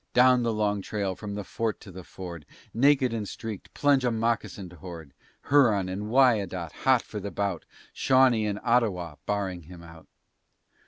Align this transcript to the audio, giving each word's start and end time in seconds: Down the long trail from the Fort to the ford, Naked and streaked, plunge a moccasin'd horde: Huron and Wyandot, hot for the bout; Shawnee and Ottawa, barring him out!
Down 0.15 0.41
the 0.41 0.51
long 0.51 0.81
trail 0.81 1.13
from 1.13 1.35
the 1.35 1.43
Fort 1.43 1.79
to 1.81 1.91
the 1.91 2.03
ford, 2.03 2.47
Naked 2.73 3.13
and 3.13 3.29
streaked, 3.29 3.71
plunge 3.75 4.03
a 4.03 4.09
moccasin'd 4.09 4.73
horde: 4.73 5.13
Huron 5.49 5.87
and 5.89 6.09
Wyandot, 6.09 6.71
hot 6.71 7.03
for 7.03 7.19
the 7.19 7.29
bout; 7.29 7.65
Shawnee 7.93 8.47
and 8.47 8.59
Ottawa, 8.63 9.17
barring 9.27 9.61
him 9.61 9.83
out! 9.83 10.07